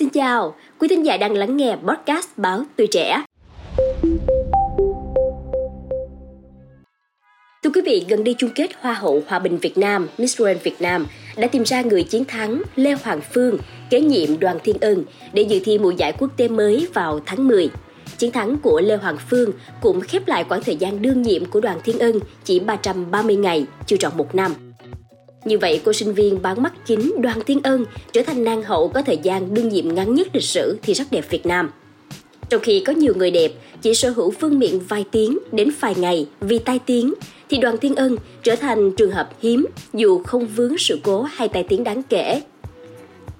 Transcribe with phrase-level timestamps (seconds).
[0.00, 3.22] Xin chào, quý thính giả đang lắng nghe podcast báo Tuổi Trẻ.
[7.62, 10.58] Thưa quý vị, gần đây chung kết Hoa hậu Hòa bình Việt Nam, Miss World
[10.62, 13.58] Việt Nam đã tìm ra người chiến thắng Lê Hoàng Phương,
[13.90, 17.48] kế nhiệm Đoàn Thiên Ân để dự thi mùa giải quốc tế mới vào tháng
[17.48, 17.70] 10.
[18.18, 21.60] Chiến thắng của Lê Hoàng Phương cũng khép lại quãng thời gian đương nhiệm của
[21.60, 24.69] Đoàn Thiên Ân chỉ 330 ngày, chưa tròn một năm.
[25.44, 28.88] Như vậy, cô sinh viên bán mắt chính Đoàn Thiên Ân trở thành nàng hậu
[28.88, 31.70] có thời gian đương nhiệm ngắn nhất lịch sử thì sắc đẹp Việt Nam.
[32.48, 35.94] Trong khi có nhiều người đẹp chỉ sở hữu phương miệng vài tiếng đến vài
[35.96, 37.14] ngày vì tai tiếng,
[37.48, 41.48] thì Đoàn Thiên Ân trở thành trường hợp hiếm dù không vướng sự cố hay
[41.48, 42.42] tai tiếng đáng kể.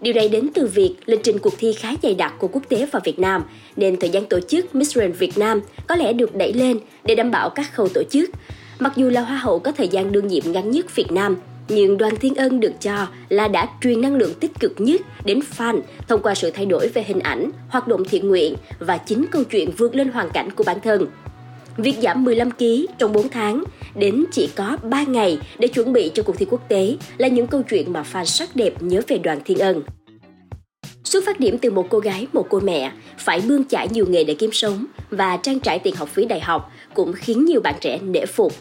[0.01, 2.87] Điều này đến từ việc lịch trình cuộc thi khá dày đặc của quốc tế
[2.93, 3.43] và Việt Nam,
[3.77, 7.15] nên thời gian tổ chức Miss Grand Việt Nam có lẽ được đẩy lên để
[7.15, 8.30] đảm bảo các khâu tổ chức.
[8.79, 11.37] Mặc dù là Hoa hậu có thời gian đương nhiệm ngắn nhất Việt Nam,
[11.70, 15.41] nhưng Đoàn Thiên Ân được cho là đã truyền năng lượng tích cực nhất đến
[15.56, 19.27] fan thông qua sự thay đổi về hình ảnh, hoạt động thiện nguyện và chính
[19.30, 21.07] câu chuyện vượt lên hoàn cảnh của bản thân.
[21.77, 22.65] Việc giảm 15 kg
[22.99, 26.68] trong 4 tháng đến chỉ có 3 ngày để chuẩn bị cho cuộc thi quốc
[26.68, 29.82] tế là những câu chuyện mà fan sắc đẹp nhớ về Đoàn Thiên Ân.
[31.05, 34.24] Xuất phát điểm từ một cô gái, một cô mẹ, phải bươn chải nhiều nghề
[34.24, 37.74] để kiếm sống và trang trải tiền học phí đại học cũng khiến nhiều bạn
[37.80, 38.52] trẻ nể phục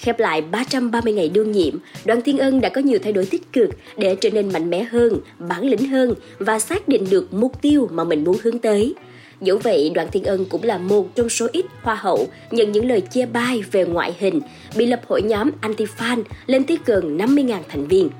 [0.00, 3.52] Khép lại 330 ngày đương nhiệm, Đoàn Thiên Ân đã có nhiều thay đổi tích
[3.52, 7.62] cực để trở nên mạnh mẽ hơn, bản lĩnh hơn và xác định được mục
[7.62, 8.94] tiêu mà mình muốn hướng tới.
[9.40, 12.88] Dẫu vậy, Đoàn Thiên Ân cũng là một trong số ít hoa hậu nhận những
[12.88, 14.40] lời chê bai về ngoại hình,
[14.76, 18.10] bị lập hội nhóm anti-fan lên tới gần 50.000 thành viên.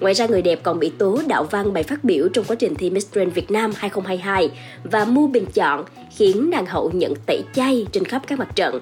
[0.00, 2.74] Ngoài ra, người đẹp còn bị tố đạo văn bài phát biểu trong quá trình
[2.74, 4.50] thi Miss Grand Việt Nam 2022
[4.84, 5.84] và mua bình chọn
[6.16, 8.80] khiến nàng hậu nhận tẩy chay trên khắp các mặt trận.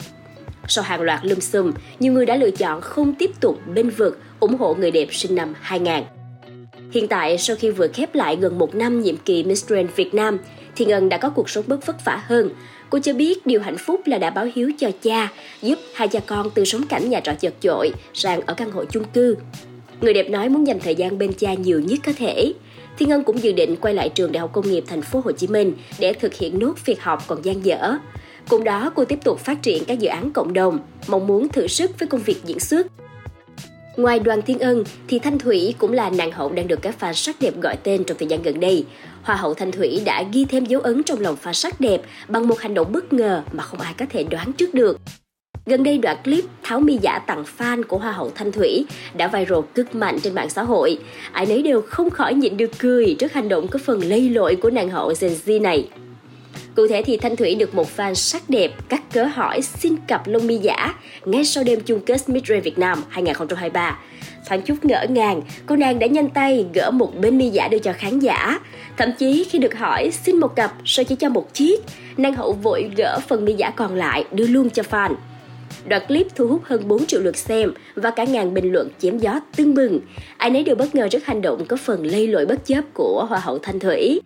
[0.69, 4.21] Sau hàng loạt lùm xùm, nhiều người đã lựa chọn không tiếp tục bên vực
[4.41, 6.05] ủng hộ người đẹp sinh năm 2000.
[6.93, 10.15] Hiện tại, sau khi vừa khép lại gần một năm nhiệm kỳ Miss Grand Việt
[10.15, 10.39] Nam,
[10.77, 12.51] Thiên Ngân đã có cuộc sống bớt vất vả hơn.
[12.91, 15.29] Cô cho biết điều hạnh phúc là đã báo hiếu cho cha,
[15.63, 18.85] giúp hai cha con từ sống cảnh nhà trọ chật chội sang ở căn hộ
[18.85, 19.37] chung cư.
[20.01, 22.53] Người đẹp nói muốn dành thời gian bên cha nhiều nhất có thể.
[22.99, 25.33] Thiên Ngân cũng dự định quay lại trường Đại học Công nghiệp Thành phố Hồ
[25.33, 27.97] Chí Minh để thực hiện nốt việc học còn dang dở.
[28.49, 31.67] Cùng đó, cô tiếp tục phát triển các dự án cộng đồng, mong muốn thử
[31.67, 32.87] sức với công việc diễn xuất.
[33.97, 37.13] Ngoài Đoàn Thiên Ân thì Thanh Thủy cũng là nàng hậu đang được các fan
[37.13, 38.85] sắc đẹp gọi tên trong thời gian gần đây.
[39.23, 42.49] Hoa hậu Thanh Thủy đã ghi thêm dấu ấn trong lòng fan sắc đẹp bằng
[42.49, 44.99] một hành động bất ngờ mà không ai có thể đoán trước được.
[45.67, 48.87] Gần đây đoạn clip tháo mi giả tặng fan của Hoa hậu Thanh Thủy
[49.17, 50.99] đã viral cực mạnh trên mạng xã hội.
[51.33, 54.57] Ai nấy đều không khỏi nhịn được cười trước hành động có phần lây lội
[54.57, 55.89] của nàng hậu Gen Z này.
[56.77, 60.29] Cụ thể thì Thanh Thủy được một fan sắc đẹp cắt cớ hỏi xin cặp
[60.29, 60.95] lông mi giả
[61.25, 63.99] ngay sau đêm chung kết Miss Grand Việt Nam 2023.
[64.49, 67.79] Thoáng chút ngỡ ngàng, cô nàng đã nhanh tay gỡ một bên mi giả đưa
[67.79, 68.61] cho khán giả.
[68.97, 71.81] Thậm chí khi được hỏi xin một cặp sao chỉ cho một chiếc,
[72.17, 75.15] nàng hậu vội gỡ phần mi giả còn lại đưa luôn cho fan.
[75.87, 79.19] Đoạn clip thu hút hơn 4 triệu lượt xem và cả ngàn bình luận chém
[79.19, 80.01] gió tưng bừng.
[80.37, 83.27] Ai nấy đều bất ngờ trước hành động có phần lây lội bất chấp của
[83.29, 84.21] Hoa hậu Thanh Thủy.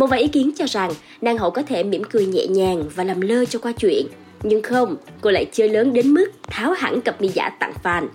[0.00, 0.90] Một vài ý kiến cho rằng
[1.20, 4.06] nàng hậu có thể mỉm cười nhẹ nhàng và làm lơ cho qua chuyện.
[4.42, 8.06] Nhưng không, cô lại chơi lớn đến mức tháo hẳn cặp mi giả tặng fan.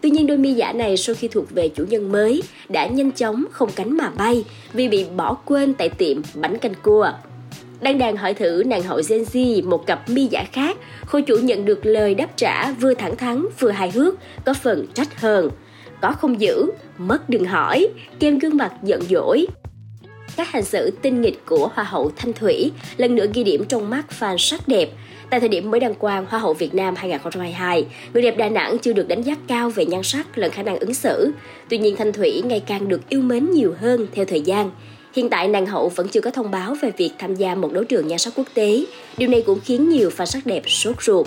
[0.00, 3.12] Tuy nhiên đôi mi giả này sau khi thuộc về chủ nhân mới đã nhanh
[3.12, 7.12] chóng không cánh mà bay vì bị bỏ quên tại tiệm bánh canh cua.
[7.80, 10.76] Đang đàn hỏi thử nàng hậu Gen Z một cặp mi giả khác,
[11.10, 14.14] cô chủ nhận được lời đáp trả vừa thẳng thắn vừa hài hước,
[14.44, 15.50] có phần trách hơn
[16.02, 16.66] Có không giữ,
[16.98, 19.46] mất đừng hỏi, kem gương mặt giận dỗi,
[20.40, 23.90] các hành xử tinh nghịch của Hoa hậu Thanh Thủy lần nữa ghi điểm trong
[23.90, 24.88] mắt fan sắc đẹp.
[25.30, 28.78] Tại thời điểm mới đăng quang Hoa hậu Việt Nam 2022, người đẹp Đà Nẵng
[28.78, 31.32] chưa được đánh giá cao về nhan sắc lẫn khả năng ứng xử.
[31.68, 34.70] Tuy nhiên Thanh Thủy ngày càng được yêu mến nhiều hơn theo thời gian.
[35.14, 37.84] Hiện tại nàng hậu vẫn chưa có thông báo về việc tham gia một đấu
[37.84, 38.84] trường nhan sắc quốc tế.
[39.16, 41.26] Điều này cũng khiến nhiều fan sắc đẹp sốt ruột.